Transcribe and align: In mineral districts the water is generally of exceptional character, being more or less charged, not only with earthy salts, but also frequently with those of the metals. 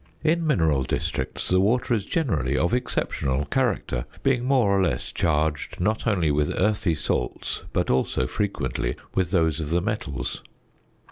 In 0.23 0.47
mineral 0.47 0.81
districts 0.81 1.47
the 1.47 1.59
water 1.59 1.93
is 1.93 2.05
generally 2.07 2.57
of 2.57 2.73
exceptional 2.73 3.45
character, 3.45 4.05
being 4.23 4.43
more 4.45 4.71
or 4.75 4.81
less 4.81 5.11
charged, 5.11 5.79
not 5.79 6.07
only 6.07 6.31
with 6.31 6.49
earthy 6.57 6.95
salts, 6.95 7.65
but 7.71 7.91
also 7.91 8.25
frequently 8.25 8.95
with 9.13 9.29
those 9.29 9.59
of 9.59 9.69
the 9.69 9.79
metals. 9.79 10.41